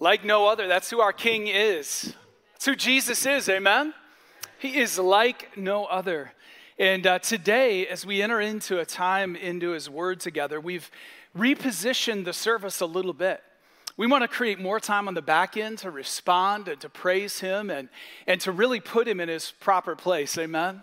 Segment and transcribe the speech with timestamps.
[0.00, 0.66] like no other.
[0.66, 2.14] That's who our King is.
[2.54, 3.94] That's who Jesus is, amen?
[4.58, 6.32] He is like no other.
[6.78, 10.90] And uh, today, as we enter into a time into His Word together, we've
[11.36, 13.42] repositioned the service a little bit.
[13.98, 17.40] We want to create more time on the back end to respond and to praise
[17.40, 17.90] Him and,
[18.26, 20.82] and to really put Him in His proper place, amen?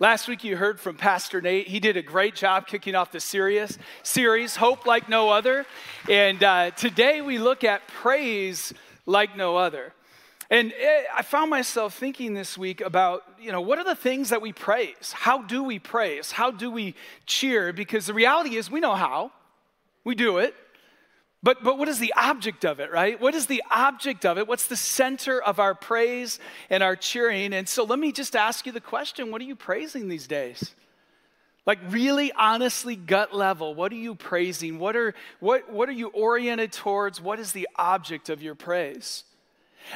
[0.00, 1.68] Last week you heard from Pastor Nate.
[1.68, 5.66] He did a great job kicking off the series, series Hope Like No Other.
[6.08, 8.72] And uh, today we look at Praise
[9.04, 9.92] Like No Other.
[10.48, 14.30] And eh, I found myself thinking this week about, you know, what are the things
[14.30, 15.12] that we praise?
[15.12, 16.32] How do we praise?
[16.32, 16.94] How do we
[17.26, 17.70] cheer?
[17.70, 19.32] Because the reality is we know how.
[20.04, 20.54] We do it.
[21.42, 23.18] But, but what is the object of it, right?
[23.18, 24.46] What is the object of it?
[24.46, 26.38] What's the center of our praise
[26.68, 27.54] and our cheering?
[27.54, 30.74] And so let me just ask you the question what are you praising these days?
[31.66, 34.78] Like, really, honestly, gut level, what are you praising?
[34.78, 37.20] What are, what, what are you oriented towards?
[37.20, 39.24] What is the object of your praise?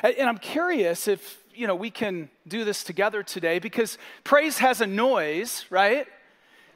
[0.03, 4.58] And, and I'm curious if, you know, we can do this together today because praise
[4.58, 6.06] has a noise, right?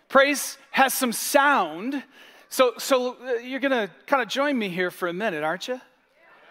[0.08, 2.03] Praise has some sound.
[2.50, 5.69] So, so uh, you're going to kind of join me here for a minute, aren't
[5.69, 5.81] you?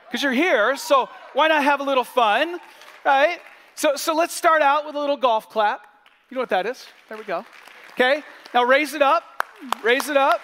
[0.08, 2.60] Because you're here, so why not have a little fun,
[3.04, 3.40] right?
[3.76, 5.82] So, so let's start out with a little golf clap.
[6.30, 6.86] You know what that is?
[7.10, 7.46] There we go.
[7.94, 9.24] Okay, now raise it up,
[9.84, 10.40] raise it up.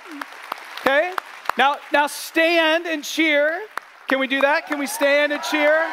[0.81, 1.13] Okay,
[1.57, 3.61] now, now stand and cheer.
[4.07, 4.67] Can we do that?
[4.67, 5.87] Can we stand and cheer?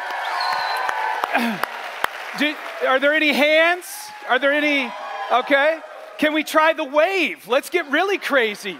[2.39, 2.55] Do,
[2.87, 3.85] are there any hands?
[4.27, 4.91] Are there any?
[5.31, 5.79] Okay.
[6.17, 7.47] Can we try the wave?
[7.47, 8.77] Let's get really crazy.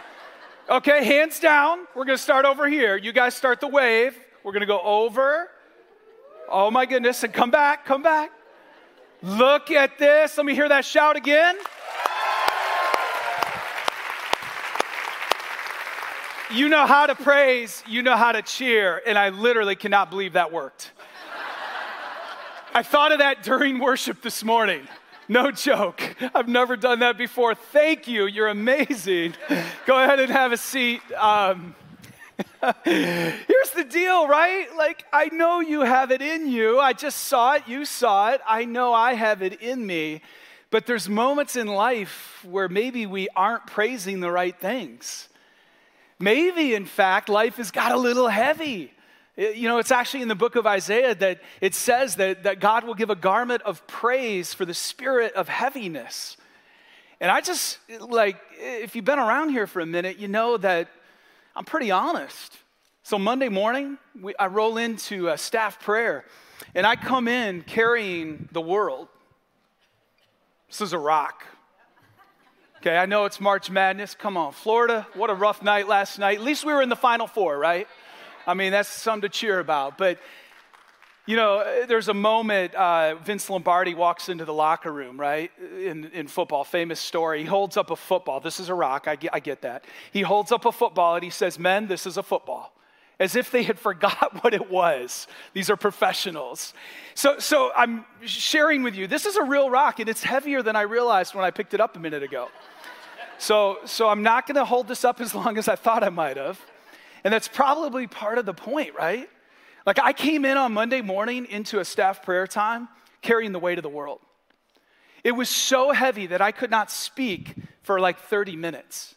[0.69, 1.79] Okay, hands down.
[1.95, 2.95] We're going to start over here.
[2.95, 4.15] You guys start the wave.
[4.43, 5.49] We're going to go over.
[6.49, 8.31] Oh my goodness, and come back, come back.
[9.21, 10.37] Look at this.
[10.37, 11.55] Let me hear that shout again.
[16.53, 20.33] You know how to praise, you know how to cheer, and I literally cannot believe
[20.33, 20.91] that worked.
[22.73, 24.85] I thought of that during worship this morning.
[25.31, 26.17] No joke.
[26.35, 27.55] I've never done that before.
[27.55, 28.25] Thank you.
[28.25, 29.33] You're amazing.
[29.85, 31.01] Go ahead and have a seat.
[31.13, 31.73] Um,
[32.83, 34.67] here's the deal, right?
[34.75, 36.81] Like, I know you have it in you.
[36.81, 37.63] I just saw it.
[37.65, 38.41] You saw it.
[38.45, 40.21] I know I have it in me.
[40.69, 45.29] But there's moments in life where maybe we aren't praising the right things.
[46.19, 48.91] Maybe, in fact, life has got a little heavy.
[49.41, 52.83] You know, it's actually in the book of Isaiah that it says that, that God
[52.83, 56.37] will give a garment of praise for the spirit of heaviness.
[57.19, 60.89] And I just, like, if you've been around here for a minute, you know that
[61.55, 62.55] I'm pretty honest.
[63.01, 66.23] So Monday morning, we, I roll into a staff prayer,
[66.75, 69.07] and I come in carrying the world.
[70.67, 71.45] This is a rock.
[72.77, 74.13] Okay, I know it's March Madness.
[74.13, 76.37] Come on, Florida, what a rough night last night.
[76.37, 77.87] At least we were in the Final Four, right?
[78.45, 79.97] I mean, that's something to cheer about.
[79.97, 80.19] But,
[81.25, 86.05] you know, there's a moment uh, Vince Lombardi walks into the locker room, right, in,
[86.13, 87.39] in football, famous story.
[87.39, 88.39] He holds up a football.
[88.39, 89.85] This is a rock, I get, I get that.
[90.11, 92.73] He holds up a football and he says, Men, this is a football
[93.21, 95.27] as if they had forgot what it was.
[95.53, 96.73] These are professionals.
[97.13, 100.75] So, so I'm sharing with you, this is a real rock, and it's heavier than
[100.75, 102.49] I realized when I picked it up a minute ago.
[103.37, 106.09] So, so I'm not going to hold this up as long as I thought I
[106.09, 106.59] might have.
[107.23, 109.29] And that's probably part of the point, right?
[109.85, 112.87] Like I came in on Monday morning into a staff prayer time
[113.21, 114.19] carrying the weight of the world.
[115.23, 119.15] It was so heavy that I could not speak for like 30 minutes.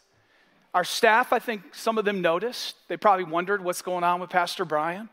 [0.73, 2.75] Our staff, I think some of them noticed.
[2.89, 5.09] They probably wondered what's going on with Pastor Brian.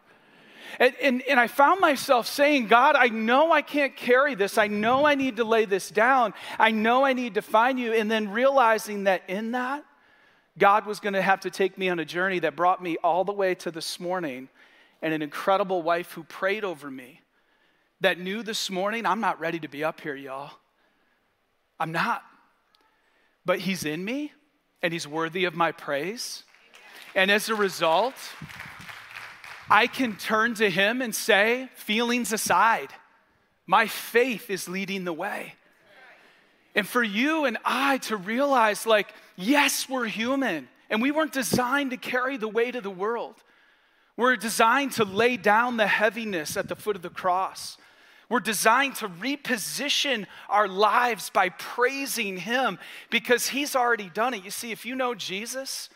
[0.79, 4.56] And, and, and, I found myself saying, God, I know I can't carry this.
[4.56, 6.33] I know I need to lay this down.
[6.59, 7.93] I know I need to find you.
[7.93, 9.85] And then realizing that in that,
[10.59, 13.25] God was going to have to take me on a journey that brought me all
[13.25, 14.49] the way to this morning
[15.01, 17.21] and an incredible wife who prayed over me
[18.01, 20.51] that knew this morning I'm not ready to be up here, y'all.
[21.81, 22.23] I'm not.
[23.45, 24.33] But He's in me
[24.83, 26.45] and He's worthy of my praise.
[27.15, 28.15] And as a result,
[29.71, 32.89] I can turn to Him and say, feelings aside,
[33.67, 35.55] my faith is leading the way.
[36.75, 41.91] And for you and I to realize, like, yes, we're human, and we weren't designed
[41.91, 43.35] to carry the weight of the world.
[44.17, 47.79] We're designed to lay down the heaviness at the foot of the cross.
[48.29, 52.79] We're designed to reposition our lives by praising Him
[53.11, 54.44] because He's already done it.
[54.44, 55.91] You see, if you know Jesus,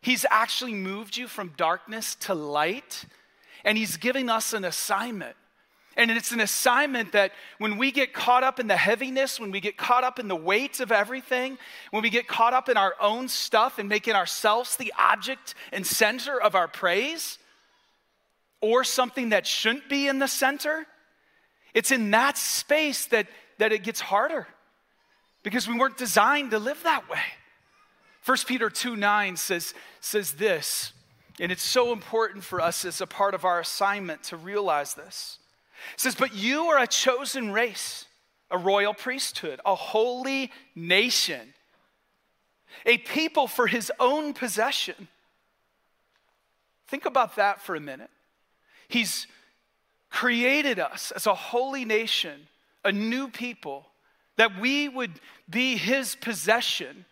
[0.00, 3.04] He's actually moved you from darkness to light,
[3.64, 5.36] and He's giving us an assignment.
[5.98, 9.58] And it's an assignment that when we get caught up in the heaviness, when we
[9.58, 11.58] get caught up in the weight of everything,
[11.90, 15.84] when we get caught up in our own stuff and making ourselves the object and
[15.84, 17.38] center of our praise,
[18.60, 20.86] or something that shouldn't be in the center,
[21.74, 23.26] it's in that space that,
[23.58, 24.46] that it gets harder
[25.42, 27.22] because we weren't designed to live that way.
[28.24, 30.92] 1 Peter 2 9 says, says this,
[31.40, 35.38] and it's so important for us as a part of our assignment to realize this.
[35.94, 38.06] It says, But you are a chosen race,
[38.50, 41.54] a royal priesthood, a holy nation,
[42.86, 45.08] a people for his own possession.
[46.88, 48.10] Think about that for a minute.
[48.88, 49.26] He's
[50.10, 52.48] created us as a holy nation,
[52.84, 53.86] a new people,
[54.36, 55.20] that we would
[55.50, 57.04] be his possession.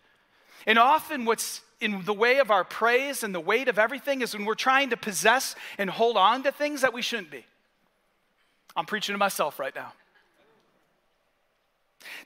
[0.65, 4.35] And often, what's in the way of our praise and the weight of everything is
[4.35, 7.45] when we're trying to possess and hold on to things that we shouldn't be.
[8.77, 9.91] I'm preaching to myself right now.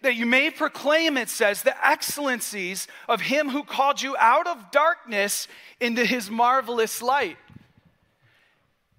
[0.02, 4.70] That you may proclaim, it says, the excellencies of him who called you out of
[4.70, 5.48] darkness
[5.80, 7.38] into his marvelous light.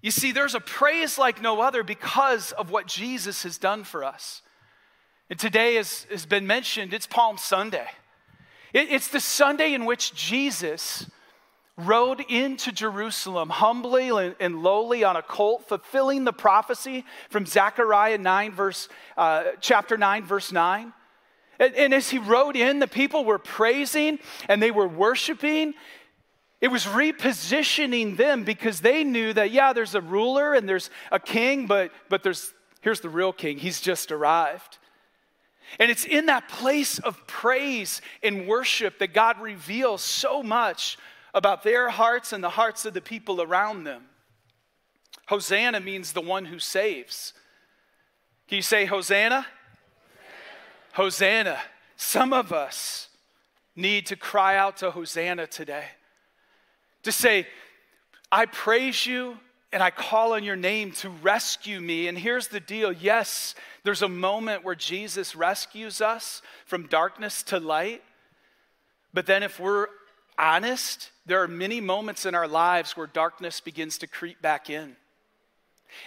[0.01, 4.03] You see, there's a praise like no other because of what Jesus has done for
[4.03, 4.41] us.
[5.29, 7.87] And today, as has been mentioned, it's Palm Sunday.
[8.73, 11.05] It, it's the Sunday in which Jesus
[11.77, 18.51] rode into Jerusalem humbly and lowly on a colt, fulfilling the prophecy from Zechariah 9,
[18.51, 20.93] verse, uh, chapter 9, verse 9.
[21.59, 25.73] And, and as he rode in, the people were praising and they were worshiping.
[26.61, 31.19] It was repositioning them because they knew that, yeah, there's a ruler and there's a
[31.19, 33.57] king, but, but there's, here's the real king.
[33.57, 34.77] He's just arrived.
[35.79, 40.97] And it's in that place of praise and worship that God reveals so much
[41.33, 44.03] about their hearts and the hearts of the people around them.
[45.27, 47.33] Hosanna means the one who saves.
[48.47, 49.45] Can you say Hosanna?
[50.93, 51.53] Hosanna.
[51.53, 51.59] Hosanna.
[51.95, 53.09] Some of us
[53.75, 55.85] need to cry out to Hosanna today.
[57.03, 57.47] To say,
[58.31, 59.37] I praise you
[59.71, 62.07] and I call on your name to rescue me.
[62.07, 67.59] And here's the deal yes, there's a moment where Jesus rescues us from darkness to
[67.59, 68.03] light.
[69.13, 69.87] But then, if we're
[70.37, 74.95] honest, there are many moments in our lives where darkness begins to creep back in.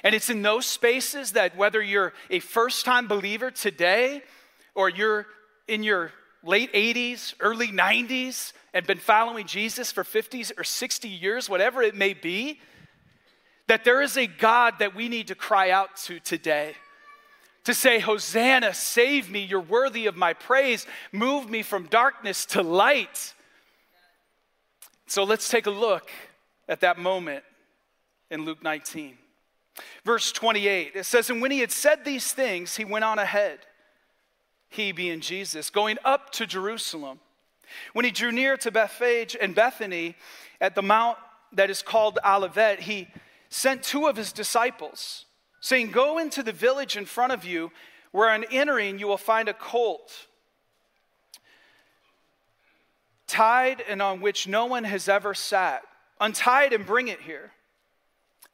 [0.02, 4.23] And it's in those spaces that whether you're a first time believer today
[4.75, 5.26] or you're
[5.69, 6.12] in your
[6.43, 11.94] late 80s, early 90s, and been following Jesus for 50s or 60 years, whatever it
[11.94, 12.61] may be,
[13.69, 16.75] that there is a God that we need to cry out to today.
[17.64, 22.62] To say, Hosanna, save me, you're worthy of my praise, move me from darkness to
[22.62, 23.34] light.
[25.06, 26.10] So let's take a look
[26.69, 27.44] at that moment
[28.31, 29.17] in Luke 19.
[30.05, 33.60] Verse 28, it says, And when he had said these things, he went on ahead,
[34.69, 37.20] he being Jesus, going up to Jerusalem.
[37.93, 40.17] When he drew near to Bethphage and Bethany
[40.60, 41.19] at the mount
[41.53, 43.08] that is called Olivet, he
[43.48, 45.27] sent two of his disciples,
[45.60, 47.70] saying, Go into the village in front of you,
[48.13, 50.27] where on entering you will find a colt
[53.36, 55.82] tied and on which no one has ever sat.
[56.20, 57.52] Untied and bring it here.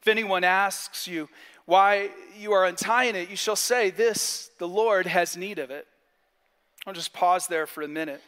[0.01, 1.29] If anyone asks you
[1.65, 5.87] why you are untying it, you shall say, This, the Lord has need of it.
[6.85, 8.21] I'll just pause there for a minute.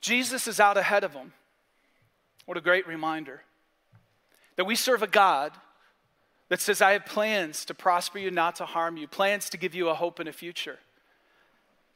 [0.00, 1.32] Jesus is out ahead of them.
[2.46, 3.42] What a great reminder
[4.56, 5.52] that we serve a God
[6.48, 9.76] that says, I have plans to prosper you, not to harm you, plans to give
[9.76, 10.80] you a hope and a future.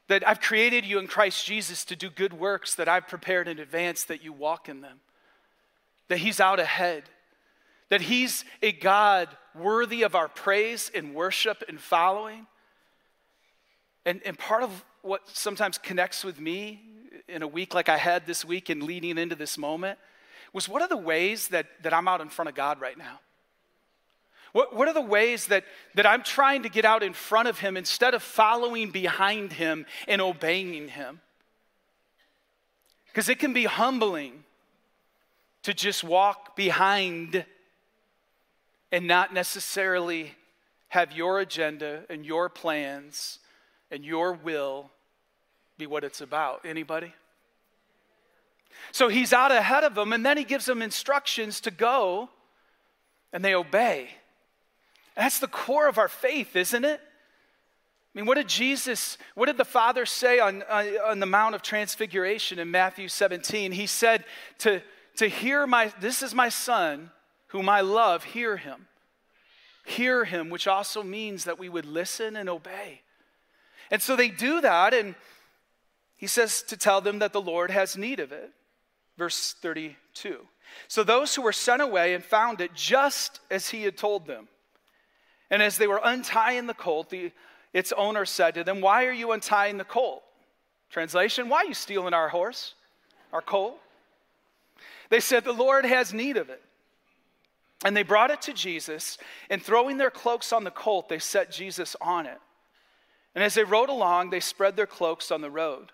[0.08, 3.58] That I've created you in Christ Jesus to do good works that I've prepared in
[3.58, 5.00] advance that you walk in them.
[6.08, 7.04] That He's out ahead.
[7.88, 12.46] That He's a God worthy of our praise and worship and following.
[14.04, 16.80] And, and part of what sometimes connects with me
[17.28, 19.98] in a week like I had this week and leading into this moment
[20.52, 23.20] was what are the ways that, that I'm out in front of God right now?
[24.54, 25.64] What, what are the ways that,
[25.96, 29.84] that I'm trying to get out in front of Him instead of following behind Him
[30.06, 31.20] and obeying Him?
[33.08, 34.44] Because it can be humbling
[35.64, 37.44] to just walk behind
[38.92, 40.36] and not necessarily
[40.86, 43.40] have your agenda and your plans
[43.90, 44.88] and your will
[45.78, 46.64] be what it's about.
[46.64, 47.12] Anybody?
[48.92, 52.28] So he's out ahead of them, and then he gives them instructions to go,
[53.32, 54.10] and they obey.
[55.16, 57.00] That's the core of our faith, isn't it?
[58.14, 61.56] I mean, what did Jesus, what did the Father say on, uh, on the Mount
[61.56, 63.72] of Transfiguration in Matthew 17?
[63.72, 64.24] He said,
[64.58, 64.80] to,
[65.16, 67.10] to hear my, this is my Son,
[67.48, 68.86] whom I love, hear him.
[69.84, 73.02] Hear him, which also means that we would listen and obey.
[73.90, 75.16] And so they do that, and
[76.16, 78.50] he says to tell them that the Lord has need of it.
[79.18, 80.46] Verse 32.
[80.88, 84.48] So those who were sent away and found it just as he had told them.
[85.50, 87.32] And as they were untying the colt, the,
[87.72, 90.22] its owner said to them, Why are you untying the colt?
[90.90, 92.74] Translation, why are you stealing our horse,
[93.32, 93.78] our colt?
[95.10, 96.62] They said, The Lord has need of it.
[97.84, 99.18] And they brought it to Jesus,
[99.50, 102.38] and throwing their cloaks on the colt, they set Jesus on it.
[103.34, 105.92] And as they rode along, they spread their cloaks on the road.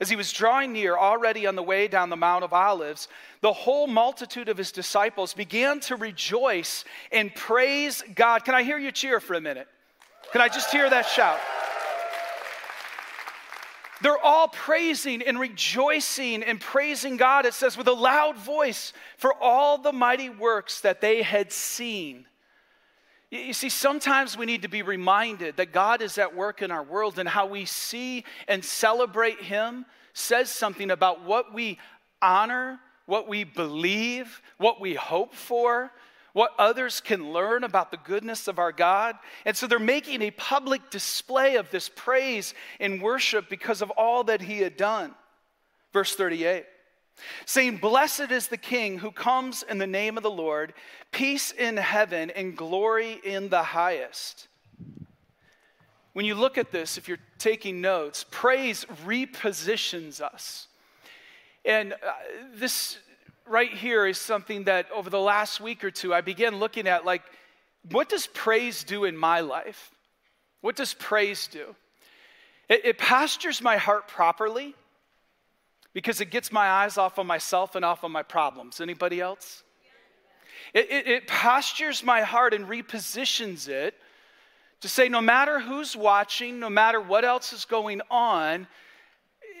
[0.00, 3.08] As he was drawing near, already on the way down the Mount of Olives,
[3.40, 8.44] the whole multitude of his disciples began to rejoice and praise God.
[8.44, 9.66] Can I hear you cheer for a minute?
[10.32, 11.40] Can I just hear that shout?
[14.00, 19.34] They're all praising and rejoicing and praising God, it says, with a loud voice for
[19.34, 22.27] all the mighty works that they had seen.
[23.30, 26.82] You see, sometimes we need to be reminded that God is at work in our
[26.82, 31.78] world and how we see and celebrate Him says something about what we
[32.22, 35.92] honor, what we believe, what we hope for,
[36.32, 39.16] what others can learn about the goodness of our God.
[39.44, 44.24] And so they're making a public display of this praise and worship because of all
[44.24, 45.14] that He had done.
[45.92, 46.64] Verse 38
[47.46, 50.74] saying, Blessed is the King who comes in the name of the Lord,
[51.12, 54.48] peace in heaven and glory in the highest.
[56.12, 60.66] When you look at this, if you're taking notes, praise repositions us.
[61.64, 61.96] And uh,
[62.54, 62.98] this
[63.46, 67.04] right here is something that over the last week or two I began looking at
[67.04, 67.22] like,
[67.90, 69.92] what does praise do in my life?
[70.60, 71.74] What does praise do?
[72.68, 74.74] It, it pastures my heart properly
[75.92, 78.80] because it gets my eyes off of myself and off of my problems.
[78.80, 79.62] Anybody else?
[80.74, 83.94] It, it, it, postures my heart and repositions it
[84.80, 88.66] to say no matter who's watching, no matter what else is going on,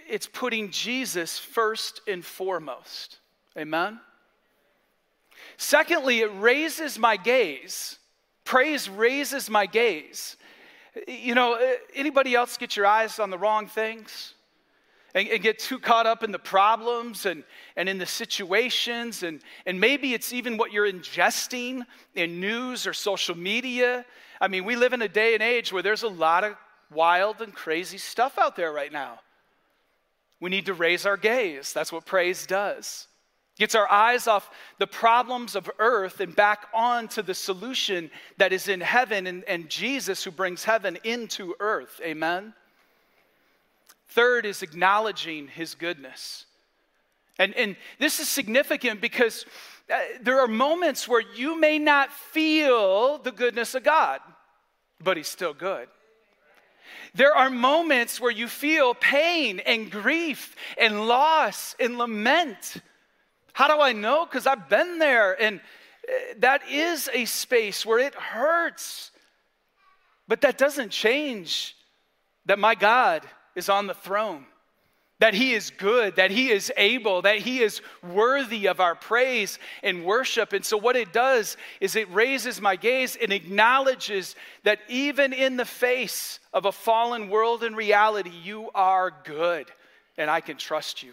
[0.08, 3.18] it's putting Jesus first and foremost.
[3.56, 4.00] Amen?
[5.56, 7.98] Secondly, it raises my gaze.
[8.44, 10.36] Praise raises my gaze.
[11.06, 11.58] You know,
[11.94, 14.34] anybody else get your eyes on the wrong things?
[15.14, 17.44] And, and, get too caught up in the problems and,
[17.76, 19.22] and in the situations.
[19.22, 21.82] And, and maybe it's even what you're ingesting
[22.14, 24.04] in news or social media.
[24.40, 26.56] I mean, we live in a day and age where there's a lot of
[26.90, 29.20] wild and crazy stuff out there right now.
[30.40, 31.72] We need to raise our gaze.
[31.72, 33.08] That's what praise does.
[33.58, 38.52] Gets our eyes off the problems of earth and back on to the solution that
[38.52, 42.00] is in heaven and, and Jesus who brings heaven into earth.
[42.04, 42.54] Amen.
[44.08, 46.46] Third is acknowledging his goodness.
[47.38, 49.44] And, and this is significant because
[49.92, 54.20] uh, there are moments where you may not feel the goodness of God,
[55.00, 55.88] but he's still good.
[57.14, 62.76] There are moments where you feel pain and grief and loss and lament.
[63.52, 64.24] How do I know?
[64.24, 65.60] Because I've been there, and
[66.08, 69.10] uh, that is a space where it hurts.
[70.26, 71.76] But that doesn't change
[72.46, 73.22] that my God
[73.58, 74.46] is on the throne,
[75.18, 79.58] that He is good, that He is able, that He is worthy of our praise
[79.82, 80.52] and worship.
[80.52, 85.56] And so, what it does is it raises my gaze and acknowledges that even in
[85.56, 89.66] the face of a fallen world and reality, you are good,
[90.16, 91.12] and I can trust you.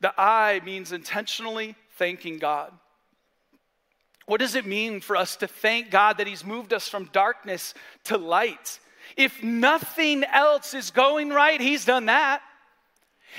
[0.00, 2.72] The I means intentionally thanking God.
[4.24, 7.74] What does it mean for us to thank God that He's moved us from darkness
[8.04, 8.80] to light?
[9.16, 12.42] If nothing else is going right, He's done that.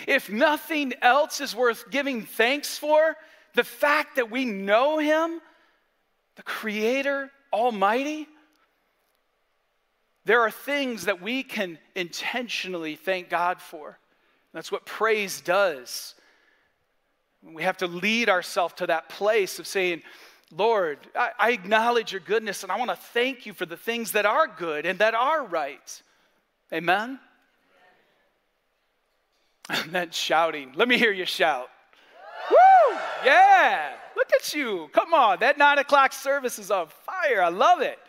[0.08, 3.16] If nothing else is worth giving thanks for,
[3.56, 5.42] the fact that we know Him,
[6.36, 8.28] the Creator, Almighty,
[10.26, 13.98] there are things that we can intentionally thank God for.
[14.54, 16.16] That's what praise does.
[17.42, 20.02] We have to lead ourselves to that place of saying,
[20.52, 24.14] Lord, I, I acknowledge your goodness and I want to thank you for the things
[24.14, 26.02] that are good and that are right.
[26.74, 27.20] Amen?
[29.70, 30.72] And then shouting.
[30.76, 31.68] Let me hear you shout.
[32.50, 32.98] Woo!
[33.26, 33.92] Yeah!
[34.16, 34.90] Look at you.
[34.94, 35.40] Come on.
[35.40, 37.44] That nine o'clock service is on fire.
[37.44, 38.00] I love it.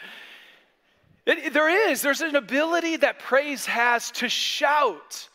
[1.26, 1.52] it.
[1.52, 2.00] There is.
[2.00, 5.28] There's an ability that praise has to shout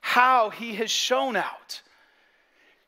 [0.00, 1.82] how he has shown out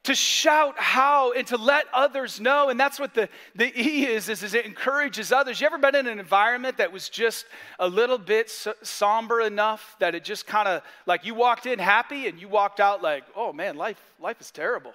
[0.04, 4.28] to shout how and to let others know and that's what the, the e is,
[4.28, 5.60] is is it encourages others.
[5.60, 7.46] You ever been in an environment that was just
[7.78, 8.50] a little bit
[8.82, 12.80] somber enough that it just kind of like you walked in happy and you walked
[12.80, 14.92] out like oh man life life is terrible.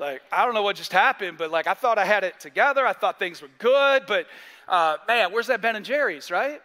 [0.00, 2.86] Like i don't know what just happened but like i thought i had it together.
[2.86, 4.26] I thought things were good but
[4.66, 6.62] uh, man where's that ben and jerry's right?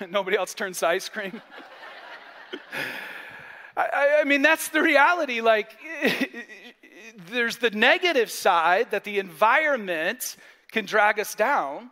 [0.08, 1.42] Nobody else turns to ice cream
[3.76, 5.40] I, I mean, that's the reality.
[5.40, 5.70] Like,
[7.30, 10.36] there's the negative side that the environment
[10.72, 11.90] can drag us down,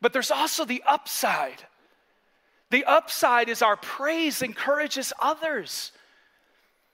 [0.00, 1.62] but there's also the upside.
[2.70, 5.92] The upside is our praise encourages others.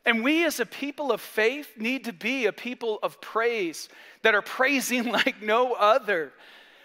[0.04, 3.88] And we, as a people of faith, need to be a people of praise
[4.22, 6.32] that are praising like no other.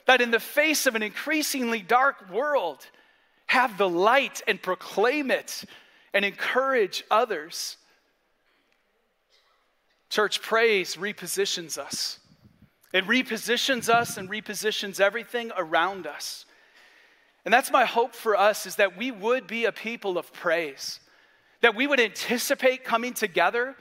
[0.07, 2.85] That in the face of an increasingly dark world,
[3.45, 5.63] have the light and proclaim it
[6.13, 7.77] and encourage others.
[10.09, 12.19] Church praise repositions us.
[12.93, 16.45] It repositions us and repositions everything around us.
[17.45, 20.99] And that's my hope for us is that we would be a people of praise.
[21.61, 23.75] That we would anticipate coming together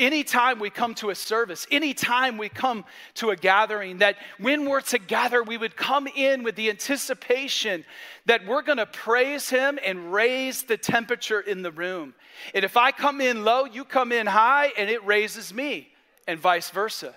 [0.00, 2.84] Anytime we come to a service, anytime we come
[3.14, 7.84] to a gathering, that when we're together, we would come in with the anticipation
[8.26, 12.12] that we're gonna praise Him and raise the temperature in the room.
[12.54, 15.92] And if I come in low, you come in high, and it raises me,
[16.26, 17.14] and vice versa.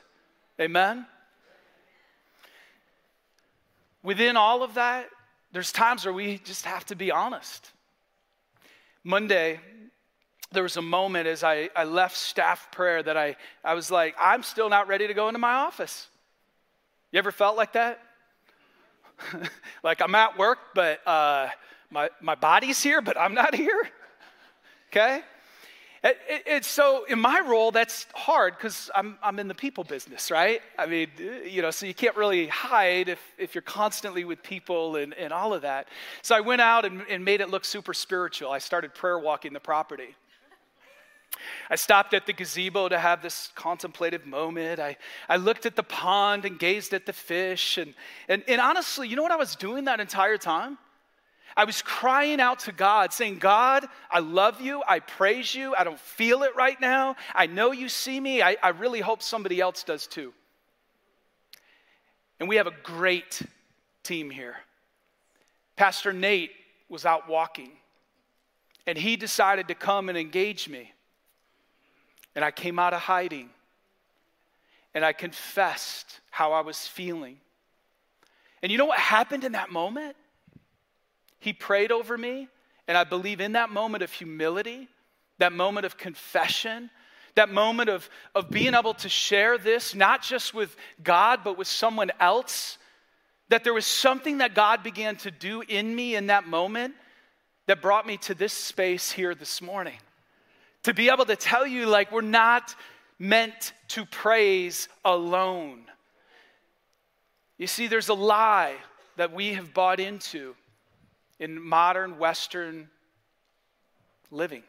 [0.62, 1.08] Amen?
[4.04, 5.10] Within all of that,
[5.52, 7.72] there's times where we just have to be honest.
[9.04, 9.60] Monday,
[10.52, 14.16] there was a moment as I, I left staff prayer that I, I was like,
[14.20, 16.08] I'm still not ready to go into my office.
[17.12, 18.00] You ever felt like that?
[19.84, 21.50] like I'm at work, but uh,
[21.92, 23.90] my, my body's here, but I'm not here?
[24.92, 25.22] Okay?
[26.04, 30.30] It, it, so in my role that's hard because I'm, I'm in the people business
[30.30, 31.10] right i mean
[31.44, 35.34] you know so you can't really hide if, if you're constantly with people and, and
[35.34, 35.88] all of that
[36.22, 39.54] so i went out and, and made it look super spiritual i started prayer walking
[39.54, 40.16] the property
[41.70, 44.80] I stopped at the gazebo to have this contemplative moment.
[44.80, 47.78] I, I looked at the pond and gazed at the fish.
[47.78, 47.94] And,
[48.28, 50.78] and, and honestly, you know what I was doing that entire time?
[51.56, 54.84] I was crying out to God, saying, God, I love you.
[54.88, 55.74] I praise you.
[55.76, 57.16] I don't feel it right now.
[57.34, 58.44] I know you see me.
[58.44, 60.34] I, I really hope somebody else does too.
[62.40, 63.42] And we have a great
[64.04, 64.58] team here.
[65.76, 66.52] Pastor Nate
[66.90, 67.72] was out walking,
[68.86, 70.92] and he decided to come and engage me.
[72.38, 73.50] And I came out of hiding
[74.94, 77.40] and I confessed how I was feeling.
[78.62, 80.16] And you know what happened in that moment?
[81.40, 82.48] He prayed over me,
[82.88, 84.88] and I believe in that moment of humility,
[85.40, 86.92] that moment of confession,
[87.34, 91.68] that moment of, of being able to share this, not just with God, but with
[91.68, 92.78] someone else,
[93.50, 96.94] that there was something that God began to do in me in that moment
[97.66, 99.98] that brought me to this space here this morning
[100.88, 102.74] to be able to tell you, like, we're not
[103.20, 105.82] meant to praise alone.
[107.58, 108.76] You see, there's a lie
[109.18, 110.56] that we have bought into
[111.42, 112.88] in modern Western
[114.32, 114.64] living.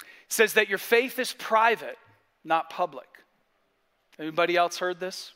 [0.00, 1.98] It says that your faith is private,
[2.42, 3.08] not public.
[4.18, 5.32] Anybody else heard this?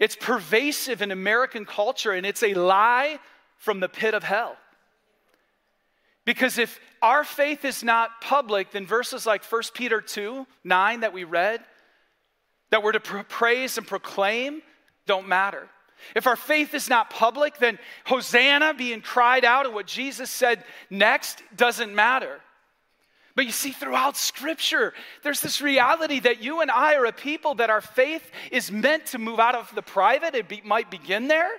[0.00, 3.18] It's pervasive in American culture and it's a lie
[3.58, 4.56] from the pit of hell.
[6.28, 11.14] Because if our faith is not public, then verses like 1 Peter 2 9 that
[11.14, 11.64] we read,
[12.68, 14.60] that we're to pr- praise and proclaim,
[15.06, 15.66] don't matter.
[16.14, 20.64] If our faith is not public, then Hosanna being cried out and what Jesus said
[20.90, 22.40] next doesn't matter.
[23.34, 27.54] But you see, throughout Scripture, there's this reality that you and I are a people
[27.54, 30.34] that our faith is meant to move out of the private.
[30.34, 31.52] It be, might begin there,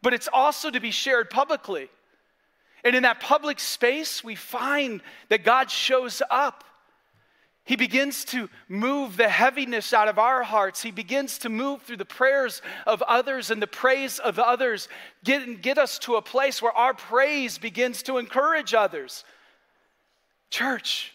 [0.00, 1.88] but it's also to be shared publicly.
[2.86, 6.62] And in that public space, we find that God shows up.
[7.64, 10.82] He begins to move the heaviness out of our hearts.
[10.82, 14.88] He begins to move through the prayers of others and the praise of others,
[15.24, 19.24] get, get us to a place where our praise begins to encourage others.
[20.50, 21.12] Church,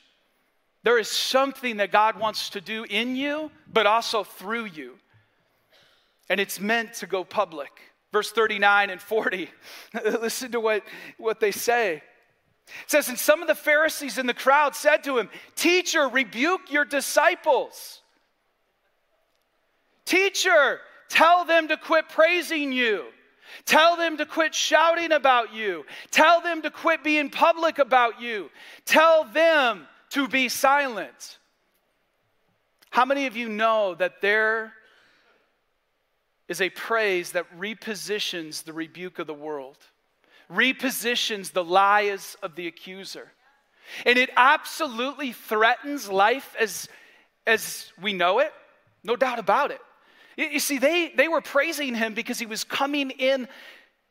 [0.83, 4.97] there is something that God wants to do in you, but also through you.
[6.27, 7.71] And it's meant to go public.
[8.11, 9.49] Verse 39 and 40.
[10.05, 10.83] Listen to what,
[11.17, 12.03] what they say.
[12.67, 16.71] It says, And some of the Pharisees in the crowd said to him, Teacher, rebuke
[16.71, 18.01] your disciples.
[20.05, 23.05] Teacher, tell them to quit praising you.
[23.65, 25.85] Tell them to quit shouting about you.
[26.09, 28.49] Tell them to quit being public about you.
[28.85, 31.37] Tell them to be silent.
[32.89, 34.73] How many of you know that there
[36.51, 39.77] is a praise that repositions the rebuke of the world,
[40.51, 43.31] repositions the lies of the accuser.
[44.05, 46.89] And it absolutely threatens life as,
[47.47, 48.51] as we know it,
[49.01, 49.79] no doubt about it.
[50.35, 53.47] You see, they, they were praising him because he was coming in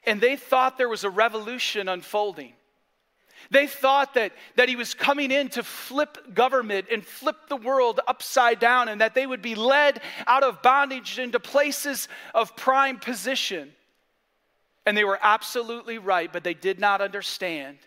[0.07, 2.55] and they thought there was a revolution unfolding.
[3.50, 8.00] They thought that, that he was coming in to flip government and flip the world
[8.07, 12.98] upside down, and that they would be led out of bondage into places of prime
[12.98, 13.72] position.
[14.87, 17.79] And they were absolutely right, but they did not understand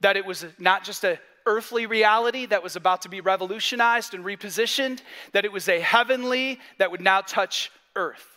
[0.00, 4.24] that it was not just a earthly reality that was about to be revolutionized and
[4.24, 5.00] repositioned,
[5.32, 8.33] that it was a heavenly that would now touch earth.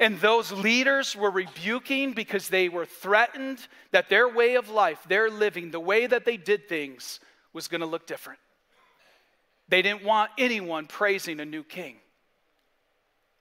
[0.00, 5.30] And those leaders were rebuking because they were threatened that their way of life, their
[5.30, 7.20] living, the way that they did things
[7.52, 8.40] was going to look different.
[9.68, 11.96] They didn't want anyone praising a new king.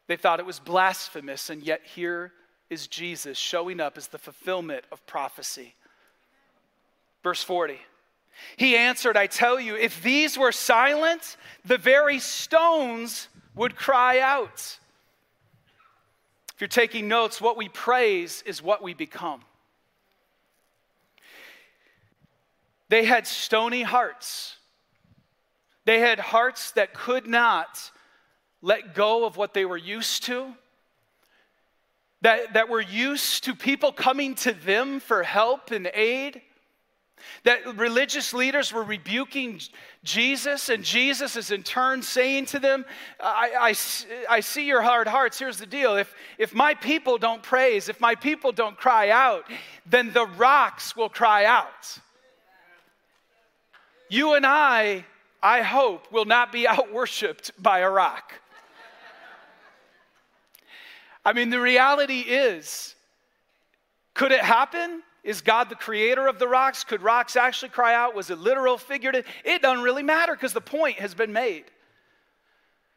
[0.08, 2.32] They thought it was blasphemous, and yet here
[2.70, 5.76] is Jesus showing up as the fulfillment of prophecy.
[7.24, 7.80] Verse 40.
[8.58, 14.80] He answered, I tell you, if these were silent, the very stones would cry out.
[16.64, 19.42] You're taking notes, what we praise is what we become.
[22.88, 24.56] They had stony hearts.
[25.84, 27.92] They had hearts that could not
[28.62, 30.54] let go of what they were used to,
[32.22, 36.42] that, that were used to people coming to them for help and aid.
[37.44, 39.60] That religious leaders were rebuking
[40.04, 42.86] Jesus, and Jesus is in turn saying to them,
[43.20, 45.40] I, I, I, see your hard hearts.
[45.40, 49.46] Here's the deal if, if my people don't praise, if my people don't cry out,
[49.86, 52.00] then the rocks will cry out.
[54.10, 55.06] You and I,
[55.42, 58.34] I hope, will not be out worshiped by a rock.
[61.26, 62.96] I mean, the reality is,
[64.14, 65.02] could it happen?
[65.24, 66.84] Is God the creator of the rocks?
[66.84, 68.14] Could rocks actually cry out?
[68.14, 69.26] Was it literal, figurative?
[69.46, 71.64] It doesn't really matter because the point has been made.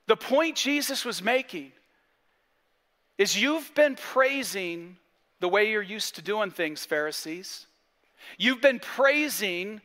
[0.06, 1.72] The point Jesus was making
[3.18, 4.96] is you've been praising
[5.40, 7.66] the way you're used to doing things, Pharisees.
[8.38, 9.80] You've been praising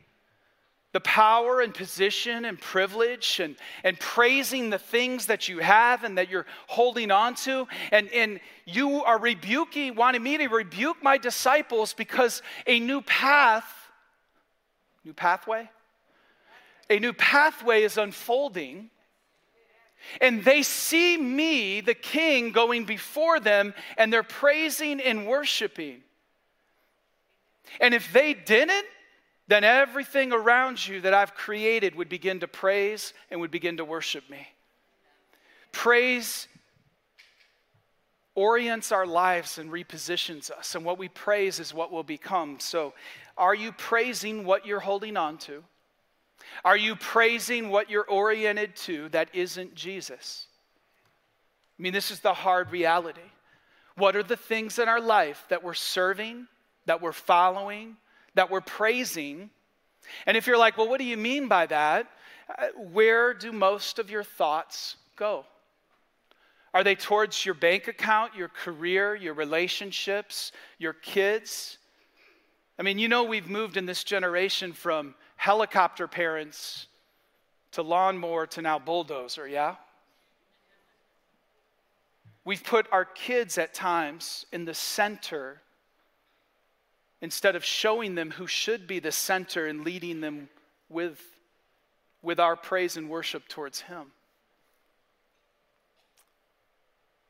[0.93, 6.17] the power and position and privilege and, and praising the things that you have and
[6.17, 7.67] that you're holding on to.
[7.91, 13.65] And, and you are rebuking, wanting me to rebuke my disciples because a new path,
[15.05, 15.69] new pathway,
[16.89, 18.89] a new pathway is unfolding.
[20.19, 26.01] And they see me, the king, going before them, and they're praising and worshiping.
[27.79, 28.85] And if they didn't,
[29.51, 33.85] then everything around you that I've created would begin to praise and would begin to
[33.85, 34.47] worship me.
[35.71, 36.47] Praise
[38.33, 42.59] orients our lives and repositions us, and what we praise is what will become.
[42.59, 42.93] So,
[43.37, 45.63] are you praising what you're holding on to?
[46.63, 50.47] Are you praising what you're oriented to that isn't Jesus?
[51.77, 53.21] I mean, this is the hard reality.
[53.95, 56.47] What are the things in our life that we're serving,
[56.85, 57.97] that we're following,
[58.35, 59.49] that we're praising.
[60.25, 62.07] And if you're like, well, what do you mean by that?
[62.49, 65.45] Uh, where do most of your thoughts go?
[66.73, 71.77] Are they towards your bank account, your career, your relationships, your kids?
[72.79, 76.87] I mean, you know, we've moved in this generation from helicopter parents
[77.73, 79.75] to lawnmower to now bulldozer, yeah?
[82.43, 85.61] We've put our kids at times in the center
[87.21, 90.49] instead of showing them who should be the center and leading them
[90.89, 91.21] with,
[92.21, 94.07] with our praise and worship towards Him.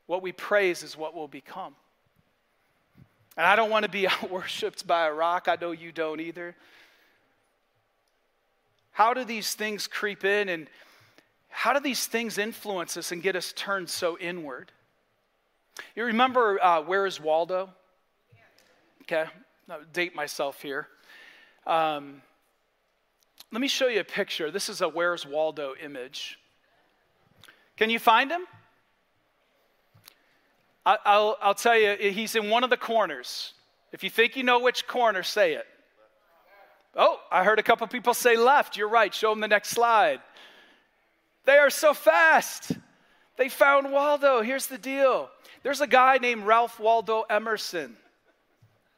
[0.06, 1.74] What we praise is what will become.
[3.36, 5.48] And I don't want to be out worshiped by a rock.
[5.48, 6.54] I know you don't either.
[8.92, 10.68] How do these things creep in and
[11.48, 14.72] how do these things influence us and get us turned so inward?
[15.94, 17.70] You remember uh, Where is Waldo?
[19.02, 19.24] Okay,
[19.92, 20.88] date myself here.
[21.66, 22.22] Um,
[23.50, 24.50] let me show you a picture.
[24.50, 26.38] This is a Where's Waldo image.
[27.76, 28.46] Can you find him?
[30.84, 33.54] I, will I'll tell you, he's in one of the corners.
[33.92, 35.66] If you think you know which corner, say it.
[36.96, 38.76] Oh, I heard a couple people say left.
[38.76, 39.14] You're right.
[39.14, 40.20] Show them the next slide.
[41.44, 42.72] They are so fast.
[43.36, 44.42] They found Waldo.
[44.42, 45.30] Here's the deal
[45.62, 47.96] there's a guy named Ralph Waldo Emerson.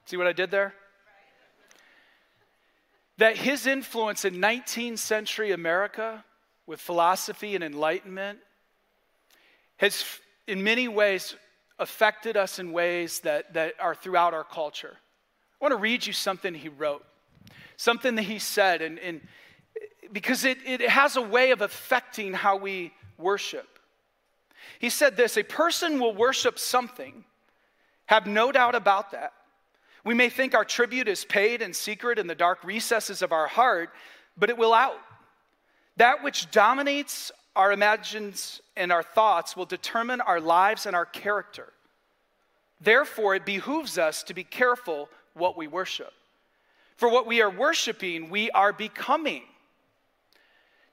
[0.06, 0.74] See what I did there?
[3.18, 6.24] That his influence in 19th century America
[6.66, 8.38] with philosophy and enlightenment
[9.78, 10.04] has,
[10.46, 11.36] in many ways,
[11.78, 14.96] affected us in ways that, that are throughout our culture.
[14.96, 17.04] I want to read you something he wrote,
[17.76, 19.20] something that he said, and, and
[20.12, 23.78] because it, it has a way of affecting how we worship.
[24.78, 27.24] He said this A person will worship something,
[28.06, 29.32] have no doubt about that
[30.04, 33.46] We may think our tribute is paid in secret in the dark recesses of our
[33.46, 33.90] heart,
[34.36, 35.00] but it will out.
[35.96, 41.72] That which dominates our imagines and our thoughts will determine our lives and our character.
[42.80, 46.12] Therefore, it behooves us to be careful what we worship.
[46.96, 49.42] For what we are worshiping, we are becoming.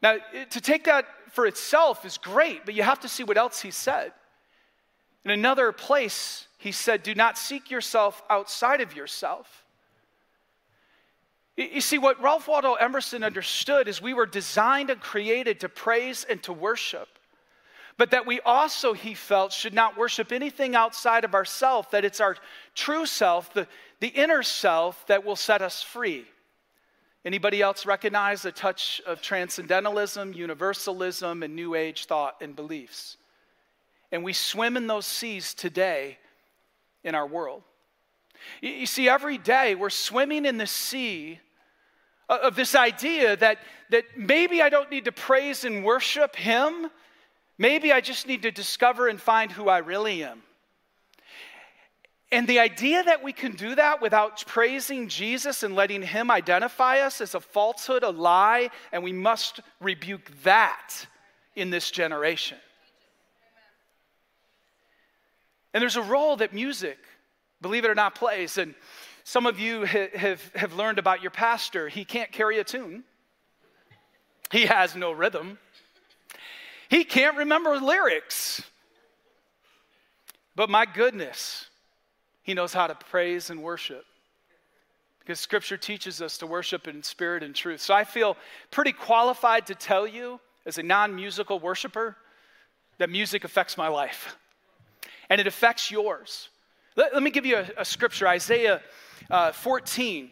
[0.01, 0.17] Now,
[0.49, 3.71] to take that for itself is great, but you have to see what else he
[3.71, 4.13] said.
[5.23, 9.63] In another place, he said, Do not seek yourself outside of yourself.
[11.57, 16.25] You see, what Ralph Waldo Emerson understood is we were designed and created to praise
[16.27, 17.07] and to worship,
[17.97, 22.21] but that we also, he felt, should not worship anything outside of ourself, that it's
[22.21, 22.37] our
[22.73, 23.67] true self, the,
[23.99, 26.25] the inner self, that will set us free.
[27.23, 33.17] Anybody else recognize a touch of transcendentalism, universalism, and New Age thought and beliefs?
[34.11, 36.17] And we swim in those seas today
[37.03, 37.63] in our world.
[38.61, 41.39] You see, every day we're swimming in the sea
[42.27, 46.89] uh, of this idea that, that maybe I don't need to praise and worship Him.
[47.57, 50.41] Maybe I just need to discover and find who I really am.
[52.31, 56.99] And the idea that we can do that without praising Jesus and letting Him identify
[56.99, 61.05] us as a falsehood, a lie, and we must rebuke that
[61.55, 62.57] in this generation.
[65.73, 66.97] And there's a role that music,
[67.61, 68.57] believe it or not, plays.
[68.57, 68.75] And
[69.23, 71.87] some of you have, have learned about your pastor.
[71.87, 73.03] He can't carry a tune,
[74.51, 75.57] he has no rhythm,
[76.89, 78.61] he can't remember lyrics.
[80.53, 81.69] But my goodness,
[82.43, 84.03] he knows how to praise and worship
[85.19, 87.79] because scripture teaches us to worship in spirit and truth.
[87.79, 88.35] So I feel
[88.69, 92.17] pretty qualified to tell you, as a non musical worshiper,
[92.97, 94.35] that music affects my life
[95.31, 96.49] and it affects yours.
[96.97, 98.81] Let, let me give you a, a scripture Isaiah
[99.31, 100.29] uh, 14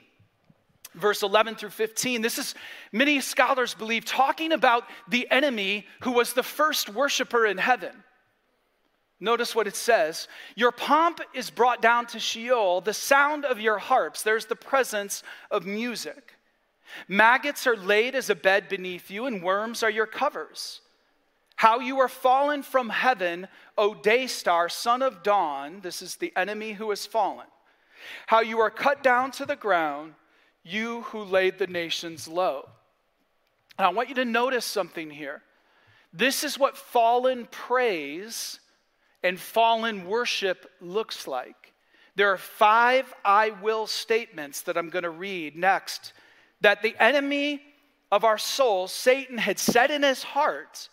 [0.96, 2.22] verse 11 through 15.
[2.22, 2.56] This is,
[2.92, 8.04] many scholars believe, talking about the enemy who was the first worshiper in heaven.
[9.20, 13.78] Notice what it says Your pomp is brought down to Sheol, the sound of your
[13.78, 14.24] harps.
[14.24, 16.34] There's the presence of music.
[17.08, 20.82] Maggots are laid as a bed beneath you, and worms are your covers.
[21.60, 25.82] How you are fallen from heaven, O day star, son of dawn.
[25.82, 27.48] This is the enemy who has fallen.
[28.28, 30.14] How you are cut down to the ground,
[30.64, 32.70] you who laid the nations low.
[33.78, 35.42] And I want you to notice something here.
[36.14, 38.62] This is what fallen praise
[39.22, 41.74] and fallen worship looks like.
[42.16, 46.14] There are five I will statements that I'm going to read next
[46.62, 47.62] that the enemy
[48.14, 50.88] of our souls, Satan, had said in his heart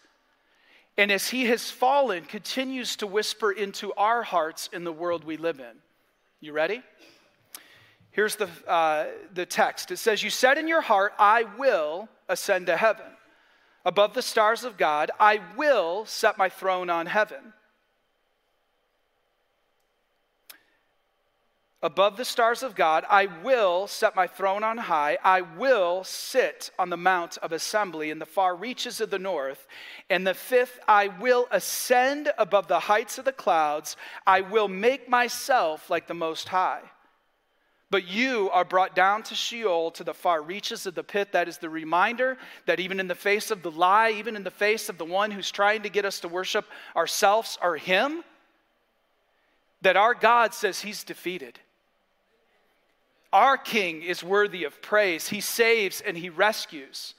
[0.99, 5.37] and as he has fallen, continues to whisper into our hearts in the world we
[5.37, 5.77] live in.
[6.41, 6.83] You ready?
[8.11, 12.67] Here's the, uh, the text it says, You said in your heart, I will ascend
[12.67, 13.05] to heaven.
[13.85, 17.53] Above the stars of God, I will set my throne on heaven.
[21.83, 23.05] Above the stars of God.
[23.09, 25.19] I will set my throne on high.
[25.23, 29.67] I will sit on the mount of assembly in the far reaches of the north.
[30.09, 33.97] And the fifth, I will ascend above the heights of the clouds.
[34.27, 36.83] I will make myself like the Most High.
[37.89, 41.31] But you are brought down to Sheol, to the far reaches of the pit.
[41.33, 42.37] That is the reminder
[42.67, 45.31] that even in the face of the lie, even in the face of the one
[45.31, 46.65] who's trying to get us to worship
[46.97, 48.25] ourselves or Him,
[49.83, 51.61] that our God says He's defeated.
[53.37, 55.29] Our King is worthy of praise.
[55.29, 57.13] He saves and He rescues.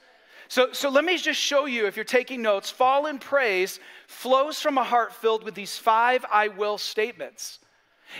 [0.48, 3.78] So, so let me just show you, if you're taking notes, fallen praise
[4.08, 7.60] flows from a heart filled with these five I will statements.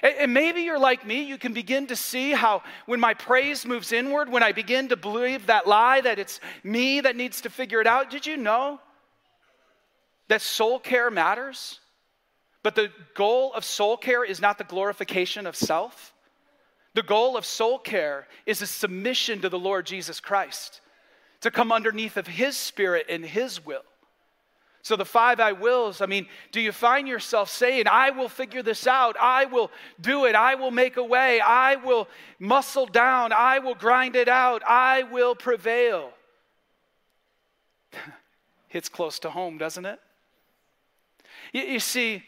[0.00, 3.66] And, and maybe you're like me, you can begin to see how when my praise
[3.66, 7.50] moves inward, when I begin to believe that lie that it's me that needs to
[7.50, 8.78] figure it out, did you know
[10.28, 11.80] that soul care matters?
[12.62, 16.14] But the goal of soul care is not the glorification of self.
[16.98, 20.80] The goal of soul care is a submission to the Lord Jesus Christ,
[21.42, 23.84] to come underneath of His Spirit and His will.
[24.82, 28.64] So, the five I wills, I mean, do you find yourself saying, I will figure
[28.64, 32.08] this out, I will do it, I will make a way, I will
[32.40, 36.10] muscle down, I will grind it out, I will prevail?
[38.66, 40.00] Hits close to home, doesn't it?
[41.52, 42.24] You, you see,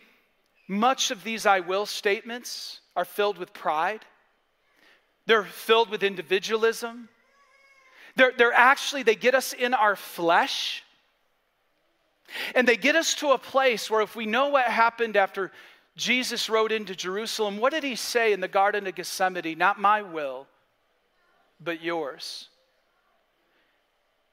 [0.69, 4.05] much of these I will statements are filled with pride.
[5.27, 7.09] They're filled with individualism.
[8.17, 10.83] They're, they're actually, they get us in our flesh.
[12.55, 15.51] And they get us to a place where if we know what happened after
[15.97, 19.59] Jesus rode into Jerusalem, what did he say in the Garden of Gethsemane?
[19.59, 20.47] Not my will,
[21.63, 22.49] but yours.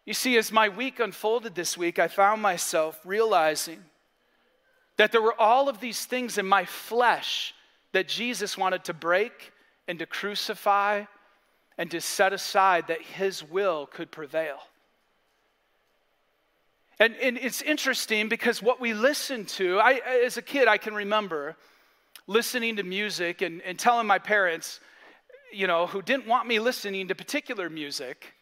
[0.05, 3.83] You see, as my week unfolded this week, I found myself realizing
[4.95, 7.53] that there were all of these things in my flesh
[7.91, 9.51] that Jesus wanted to break
[9.87, 11.03] and to crucify
[11.77, 14.57] and to set aside that his will could prevail.
[16.99, 20.95] And, and it's interesting because what we listen to, I, as a kid, I can
[20.95, 21.55] remember
[22.25, 24.79] listening to music and, and telling my parents,
[25.53, 28.33] you know, who didn't want me listening to particular music,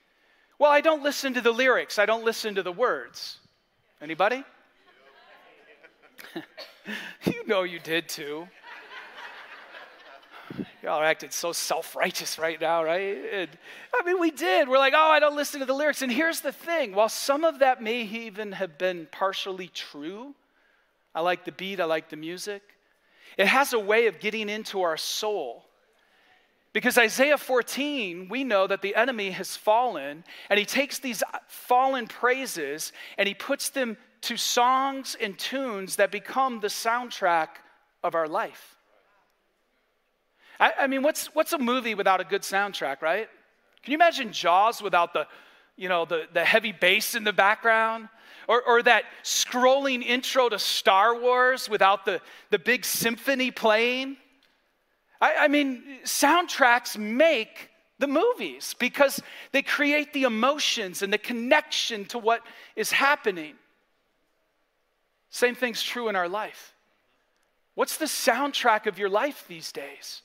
[0.58, 3.40] well, I don't listen to the lyrics, I don't listen to the words.
[4.02, 4.44] Anybody?
[7.26, 8.48] you know you did too.
[10.84, 13.18] Y'all are acting so self righteous right now, right?
[13.32, 13.50] And,
[13.94, 14.68] I mean, we did.
[14.68, 16.02] We're like, oh, I don't listen to the lyrics.
[16.02, 20.36] And here's the thing while some of that may even have been partially true,
[21.14, 22.62] I like the beat, I like the music,
[23.38, 25.66] it has a way of getting into our soul.
[26.74, 32.06] Because Isaiah 14, we know that the enemy has fallen, and he takes these fallen
[32.06, 37.48] praises and he puts them to songs and tunes that become the soundtrack
[38.04, 38.75] of our life.
[40.60, 43.28] I, I, mean, what's, what's a movie without a good soundtrack, right?
[43.84, 45.28] Can you imagine Jaws without the,
[45.76, 48.10] you know, the, the heavy bass in the background?
[48.48, 54.18] Or, or that scrolling intro to Star Wars without the, the big symphony playing?
[55.20, 62.06] I, I mean, soundtracks make the movies because they create the emotions and the connection
[62.06, 62.42] to what
[62.76, 63.56] is happening.
[65.30, 66.74] Same thing's true in our life.
[67.74, 70.22] What's the soundtrack of your life these days?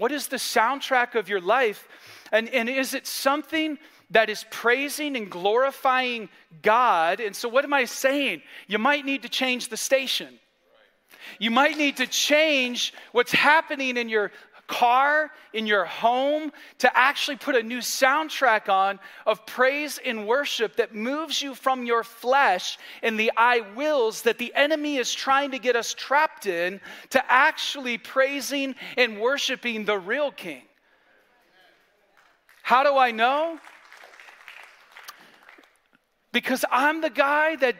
[0.00, 1.86] What is the soundtrack of your life?
[2.32, 3.76] And, and is it something
[4.10, 6.30] that is praising and glorifying
[6.62, 7.20] God?
[7.20, 8.40] And so, what am I saying?
[8.66, 10.38] You might need to change the station.
[11.38, 14.32] You might need to change what's happening in your
[14.70, 20.76] car, in your home, to actually put a new soundtrack on of praise and worship
[20.76, 25.50] that moves you from your flesh and the I wills that the enemy is trying
[25.50, 26.80] to get us trapped in
[27.10, 30.62] to actually praising and worshiping the real King.
[32.62, 33.58] How do I know?
[36.30, 37.74] Because I'm the guy that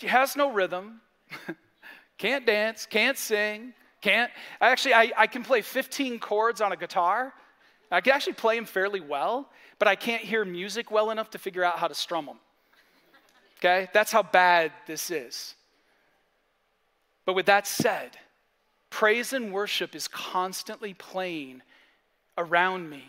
[0.00, 1.00] has no rhythm,
[2.18, 4.30] can't dance, can't sing, can't.
[4.60, 7.32] Actually, I, I can play 15 chords on a guitar.
[7.90, 11.38] I can actually play them fairly well, but I can't hear music well enough to
[11.38, 12.38] figure out how to strum them.
[13.58, 13.88] Okay?
[13.92, 15.54] That's how bad this is.
[17.24, 18.18] But with that said,
[18.90, 21.62] praise and worship is constantly playing
[22.36, 23.04] around me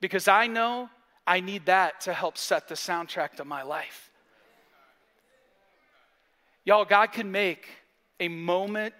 [0.00, 0.88] because I know
[1.26, 4.10] I need that to help set the soundtrack to my life.
[6.64, 7.68] Y'all, God can make
[8.18, 8.94] a moment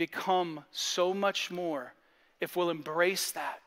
[0.00, 1.92] become so much more
[2.40, 3.60] if we'll embrace that.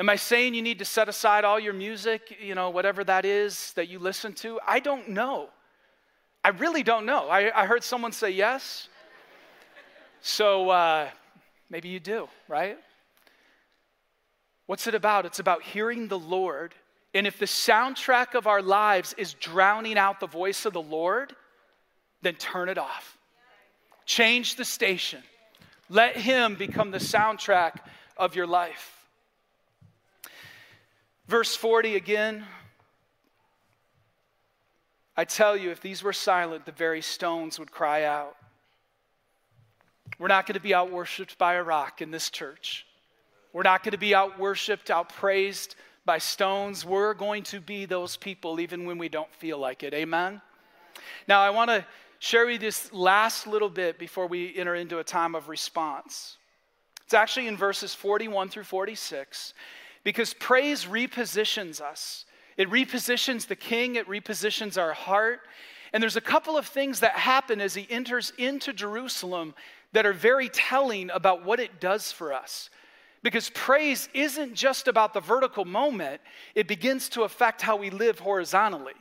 [0.00, 3.24] Am I saying you need to set aside all your music, you know, whatever that
[3.24, 4.58] is that you listen to?
[4.66, 5.50] I don't know.
[6.42, 7.28] I really don't know.
[7.28, 8.88] I, I heard someone say yes.
[10.20, 11.08] So uh,
[11.70, 12.76] maybe you do, right?
[14.66, 15.26] What's it about?
[15.26, 16.74] It's about hearing the Lord.
[17.14, 21.36] And if the soundtrack of our lives is drowning out the voice of the Lord,
[22.22, 23.16] then turn it off.
[24.06, 25.22] Change the station.
[25.88, 27.78] Let Him become the soundtrack
[28.16, 29.06] of your life.
[31.28, 32.44] Verse 40 again.
[35.16, 38.36] I tell you, if these were silent, the very stones would cry out.
[40.18, 42.86] We're not going to be out worshiped by a rock in this church.
[43.52, 45.74] We're not going to be out worshiped, out praised
[46.04, 46.84] by stones.
[46.84, 49.94] We're going to be those people even when we don't feel like it.
[49.94, 50.40] Amen?
[51.26, 51.84] Now, I want to
[52.26, 56.38] share with you this last little bit before we enter into a time of response.
[57.04, 59.54] It's actually in verses 41 through 46
[60.02, 62.24] because praise repositions us.
[62.56, 65.42] It repositions the king, it repositions our heart.
[65.92, 69.54] And there's a couple of things that happen as he enters into Jerusalem
[69.92, 72.70] that are very telling about what it does for us.
[73.22, 76.20] Because praise isn't just about the vertical moment,
[76.56, 78.94] it begins to affect how we live horizontally.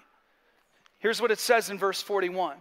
[1.00, 2.58] Here's what it says in verse 41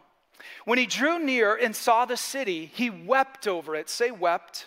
[0.64, 3.89] when he drew near and saw the city, he wept over it.
[3.89, 4.66] Say, wept.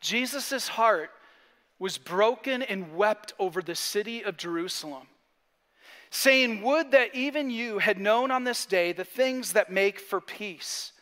[0.00, 1.10] Jesus' heart
[1.78, 5.06] was broken and wept over the city of Jerusalem,
[6.10, 10.20] saying, Would that even you had known on this day the things that make for
[10.20, 10.92] peace,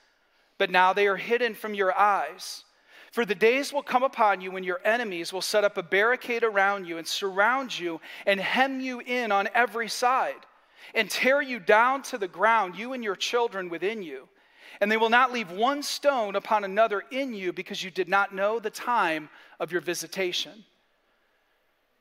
[0.58, 2.64] but now they are hidden from your eyes.
[3.12, 6.44] For the days will come upon you when your enemies will set up a barricade
[6.44, 10.46] around you and surround you and hem you in on every side
[10.94, 14.28] and tear you down to the ground, you and your children within you.
[14.80, 18.34] and they will not leave one stone upon another in you because you did not
[18.34, 19.28] know the time
[19.58, 20.64] of your visitation.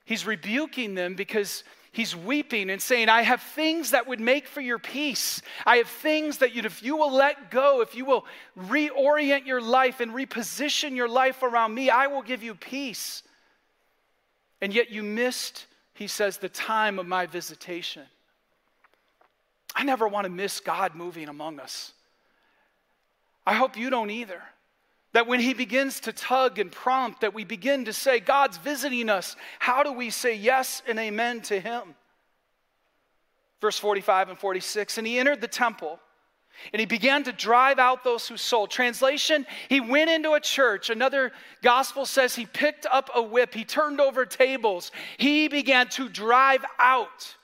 [0.04, 1.62] He's rebuking them because
[1.92, 5.42] he's weeping and saying, I have things that would make for your peace.
[5.66, 8.24] I have things that you, if you will let go, if you will
[8.58, 13.22] reorient your life and reposition your life around me, I will give you peace.
[14.62, 18.04] And yet you missed, he says, the time of my visitation.
[19.74, 21.92] I never want to miss God moving among us.
[23.46, 24.42] I hope you don't either.
[25.12, 29.08] That when he begins to tug and prompt, that we begin to say, God's visiting
[29.08, 31.94] us, how do we say yes and amen to him?
[33.60, 35.98] Verse 45 and 46 And he entered the temple
[36.72, 38.70] and he began to drive out those who sold.
[38.70, 40.90] Translation, he went into a church.
[40.90, 46.08] Another gospel says he picked up a whip, he turned over tables, he began to
[46.08, 47.34] drive out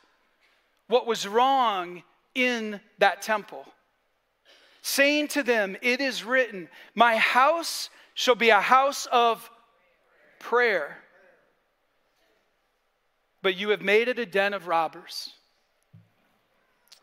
[0.88, 2.02] what was wrong
[2.36, 3.66] in that temple
[4.86, 9.50] saying to them, It is written, My house shall be a house of
[10.38, 10.98] prayer,
[13.42, 15.32] but you have made it a den of robbers.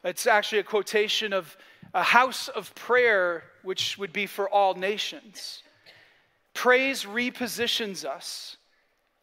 [0.04, 1.58] It's actually a quotation of
[1.94, 5.62] a house of prayer, which would be for all nations.
[6.54, 8.56] Praise repositions us,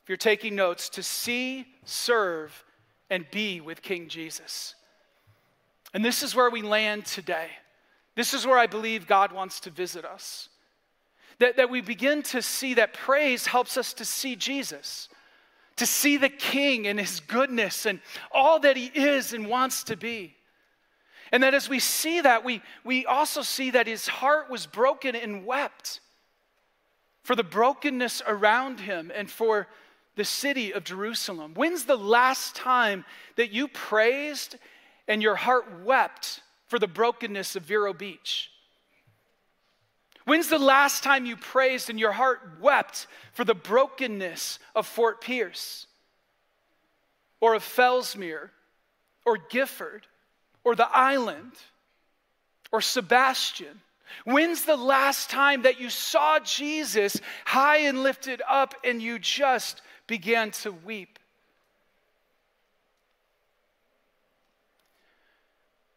[0.02, 2.64] if you're taking notes, to see, serve,
[3.08, 4.74] and be with King Jesus.
[5.93, 7.49] And this is where we land today.
[8.14, 10.49] This is where I believe God wants to visit us.
[11.38, 15.09] That, that we begin to see that praise helps us to see Jesus,
[15.76, 19.97] to see the King and his goodness and all that he is and wants to
[19.97, 20.34] be.
[21.32, 25.14] And that as we see that, we, we also see that his heart was broken
[25.14, 26.01] and wept
[27.22, 29.68] for the brokenness around him and for
[30.16, 31.55] the city of Jerusalem.
[31.55, 33.05] When's the last time
[33.36, 34.57] that you praised
[35.11, 38.48] and your heart wept for the brokenness of Vero Beach?
[40.24, 45.20] When's the last time you praised and your heart wept for the brokenness of Fort
[45.20, 45.88] Pierce
[47.40, 48.50] or of Fellsmere
[49.26, 50.06] or Gifford
[50.62, 51.52] or the island
[52.70, 53.80] or Sebastian?
[54.24, 59.82] When's the last time that you saw Jesus high and lifted up and you just
[60.06, 61.18] began to weep?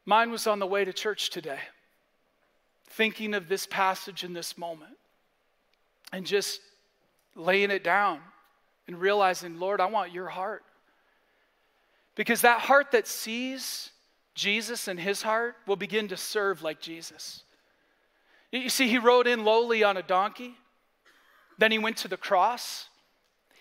[0.05, 1.59] Mine was on the way to church today,
[2.87, 4.97] thinking of this passage in this moment
[6.11, 6.61] and just
[7.35, 8.19] laying it down
[8.87, 10.63] and realizing, Lord, I want your heart.
[12.15, 13.91] Because that heart that sees
[14.35, 17.43] Jesus and his heart will begin to serve like Jesus.
[18.51, 20.55] You see, he rode in lowly on a donkey,
[21.57, 22.87] then he went to the cross.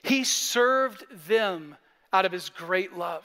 [0.03, 1.77] He served them
[2.13, 3.25] out of his great love.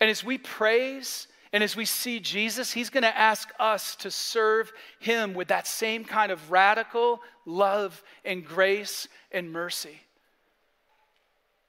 [0.00, 4.10] And as we praise and as we see Jesus, he's going to ask us to
[4.10, 10.00] serve him with that same kind of radical love and grace and mercy.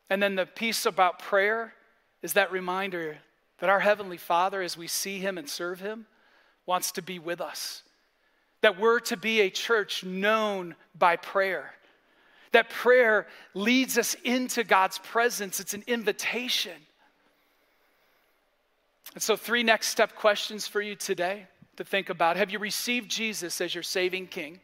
[0.10, 1.74] And then the piece about prayer
[2.22, 3.18] is that reminder
[3.60, 6.06] that our Heavenly Father, as we see him and serve him,
[6.68, 7.82] wants to be with us.
[8.62, 11.74] That we're to be a church known by prayer.
[12.52, 13.26] That prayer
[13.56, 16.78] leads us into God's presence, it's an invitation.
[19.14, 21.48] And so, three next step questions for you today
[21.78, 22.38] to think about.
[22.38, 24.60] Have you received Jesus as your saving King?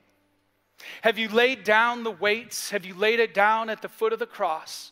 [1.02, 2.70] Have you laid down the weights?
[2.70, 4.92] Have you laid it down at the foot of the cross?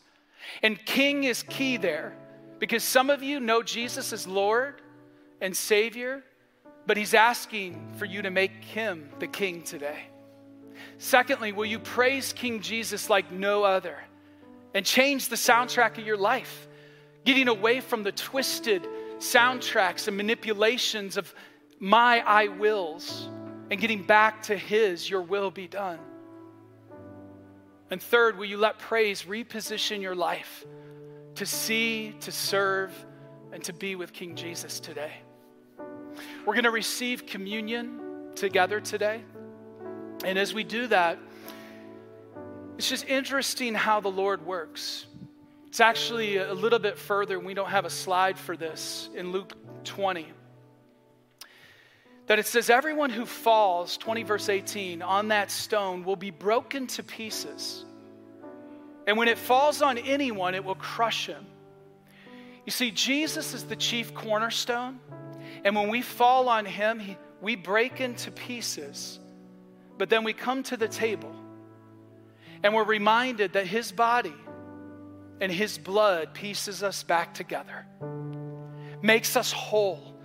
[0.62, 2.16] And King is key there
[2.58, 4.80] because some of you know Jesus as Lord
[5.40, 6.22] and Savior,
[6.86, 10.06] but He's asking for you to make Him the King today.
[10.98, 13.96] Secondly, will you praise King Jesus like no other
[14.74, 16.68] and change the soundtrack of your life,
[17.24, 18.86] getting away from the twisted,
[19.18, 21.34] soundtracks and manipulations of
[21.78, 23.28] my I wills
[23.70, 25.98] and getting back to His, your will be done.
[27.90, 30.64] And third, will you let praise reposition your life
[31.36, 32.92] to see, to serve,
[33.52, 35.12] and to be with King Jesus today?
[36.44, 39.22] We're going to receive communion together today.
[40.24, 41.18] And as we do that,
[42.78, 45.05] it's just interesting how the Lord works.
[45.76, 49.30] It's actually a little bit further, and we don't have a slide for this in
[49.30, 49.52] Luke
[49.84, 50.26] 20.
[52.28, 56.86] That it says, Everyone who falls, 20 verse 18, on that stone will be broken
[56.86, 57.84] to pieces.
[59.06, 61.44] And when it falls on anyone, it will crush him.
[62.64, 64.98] You see, Jesus is the chief cornerstone.
[65.62, 69.20] And when we fall on him, he, we break into pieces.
[69.98, 71.36] But then we come to the table
[72.62, 74.32] and we're reminded that his body
[75.40, 77.86] and his blood pieces us back together,
[79.02, 80.16] makes us whole,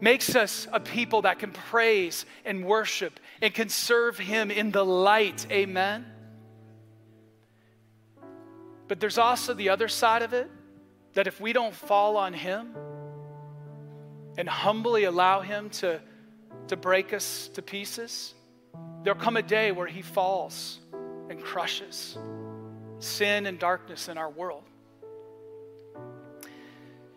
[0.00, 4.84] makes us a people that can praise and worship and can serve Him in the
[4.84, 5.46] light.
[5.50, 6.06] Amen.
[8.86, 10.50] But there's also the other side of it
[11.14, 12.74] that if we don't fall on Him
[14.36, 16.00] and humbly allow Him to,
[16.68, 18.34] to break us to pieces,
[19.02, 20.80] there'll come a day where He falls
[21.30, 22.18] and crushes
[23.04, 24.62] sin and darkness in our world.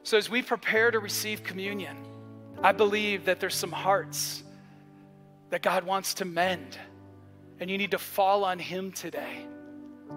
[0.04, 1.98] So, as we prepare to receive communion,
[2.64, 4.44] I believe that there's some hearts
[5.50, 6.78] that God wants to mend,
[7.60, 9.46] and you need to fall on Him today.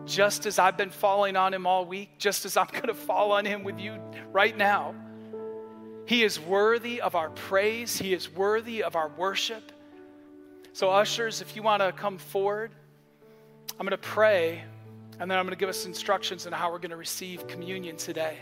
[0.07, 3.33] Just as I've been falling on Him all week, just as I'm going to fall
[3.33, 4.01] on Him with you
[4.33, 4.95] right now.
[6.07, 9.73] He is worthy of our praise, He is worthy of our worship.
[10.73, 12.71] So, ushers, if you want to come forward,
[13.73, 14.63] I'm going to pray,
[15.21, 17.99] and then I'm going to give us instructions on how we're going to receive communion
[17.99, 18.39] today.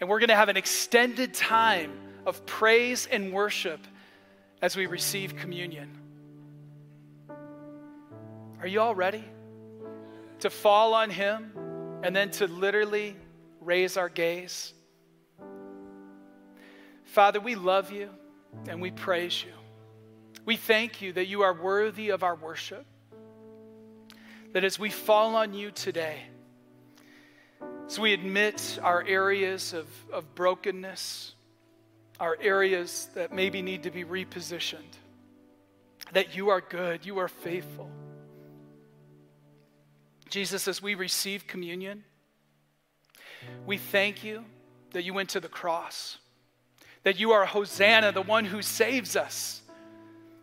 [0.00, 1.92] And we're going to have an extended time
[2.26, 3.80] of praise and worship
[4.60, 5.96] as we receive communion.
[8.60, 9.24] Are you all ready
[10.40, 11.52] to fall on Him
[12.02, 13.16] and then to literally
[13.60, 14.74] raise our gaze?
[17.04, 18.10] Father, we love you
[18.68, 19.52] and we praise you.
[20.44, 22.84] We thank you that you are worthy of our worship.
[24.52, 26.22] That as we fall on you today,
[27.86, 31.34] as we admit our areas of, of brokenness,
[32.20, 34.96] our areas that maybe need to be repositioned,
[36.12, 37.90] that you are good, you are faithful.
[40.28, 42.04] Jesus, as we receive communion,
[43.66, 44.44] we thank you
[44.92, 46.18] that you went to the cross,
[47.02, 49.62] that you are Hosanna, the one who saves us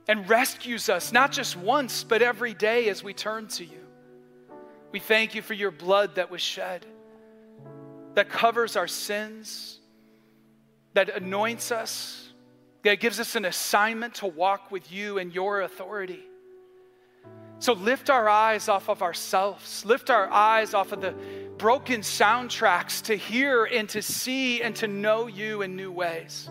[0.08, 3.87] and rescues us, not just once, but every day as we turn to you.
[4.92, 6.86] We thank you for your blood that was shed,
[8.14, 9.80] that covers our sins,
[10.94, 12.30] that anoints us,
[12.84, 16.24] that gives us an assignment to walk with you and your authority.
[17.60, 21.16] So lift our eyes off of ourselves, lift our eyes off of the
[21.58, 26.50] broken soundtracks to hear and to see and to know you in new ways.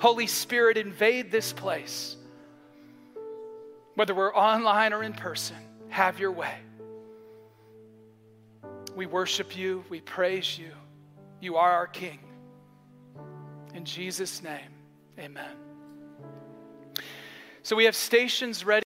[0.00, 2.16] Holy Spirit, invade this place.
[3.94, 5.56] Whether we're online or in person,
[5.90, 6.56] have your way.
[8.94, 10.70] We worship you, we praise you.
[11.40, 12.18] You are our King.
[13.74, 14.70] In Jesus' name,
[15.18, 15.56] amen.
[17.62, 18.80] So we have stations ready.